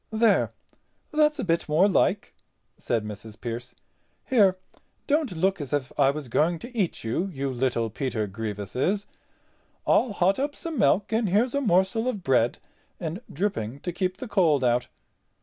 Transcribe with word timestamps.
"There, 0.11 0.51
that's 1.11 1.37
a 1.37 1.43
bit 1.43 1.69
more 1.69 1.87
like," 1.87 2.33
said 2.75 3.05
Mrs. 3.05 3.39
Pearce; 3.39 3.75
"here, 4.25 4.57
don't 5.05 5.37
look 5.37 5.61
as 5.61 5.73
if 5.73 5.91
I 5.95 6.09
was 6.09 6.27
going 6.27 6.57
to 6.57 6.75
eat 6.75 7.03
you, 7.03 7.27
you 7.27 7.51
little 7.51 7.91
Peter 7.91 8.25
Grievouses. 8.25 9.05
I'll 9.85 10.13
hot 10.13 10.39
up 10.39 10.55
some 10.55 10.79
milk 10.79 11.11
and 11.13 11.29
here's 11.29 11.53
a 11.53 11.61
morsel 11.61 12.07
of 12.07 12.23
bread 12.23 12.57
and 12.99 13.21
dripping 13.31 13.79
to 13.81 13.91
keep 13.93 14.17
the 14.17 14.27
cold 14.27 14.63
out. 14.63 14.87